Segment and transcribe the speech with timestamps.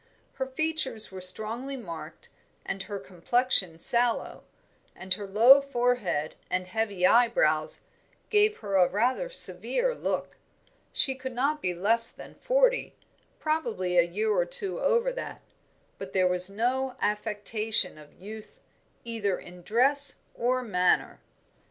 [0.33, 2.29] Her features were strongly marked,
[2.65, 4.43] and her complexion sallow,
[4.95, 7.81] and her low forehead and heavy eyebrows
[8.31, 10.37] gave her rather a severe look.
[10.91, 12.95] She could not be less than forty,
[13.37, 15.41] probably a year or two over that,
[15.99, 18.59] but there was no affectation of youth,
[19.05, 21.19] either in dress or manner.